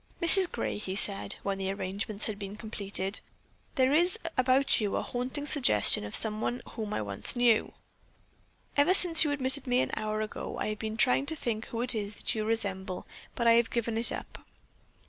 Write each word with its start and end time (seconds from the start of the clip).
"Mrs. 0.19 0.51
Gray," 0.51 0.79
he 0.79 0.95
said, 0.95 1.35
when 1.43 1.59
the 1.59 1.69
arrangements 1.71 2.25
had 2.25 2.39
been 2.39 2.55
completed, 2.55 3.19
"there 3.75 3.93
is 3.93 4.17
about 4.35 4.81
you 4.81 4.95
a 4.95 5.03
haunting 5.03 5.45
suggestion 5.45 6.03
of 6.03 6.15
someone 6.15 6.63
whom 6.69 6.91
I 6.91 7.03
once 7.03 7.35
knew. 7.35 7.73
Ever 8.75 8.95
since 8.95 9.23
you 9.23 9.29
admitted 9.29 9.67
me 9.67 9.79
an 9.79 9.91
hour 9.95 10.21
ago 10.21 10.57
I 10.57 10.69
have 10.69 10.79
been 10.79 10.97
trying 10.97 11.27
to 11.27 11.35
think 11.35 11.67
who 11.67 11.81
it 11.83 11.93
is 11.93 12.15
that 12.15 12.33
you 12.33 12.43
resemble, 12.45 13.05
but 13.35 13.45
I 13.45 13.51
have 13.51 13.69
given 13.69 13.95
it 13.95 14.11
up." 14.11 14.39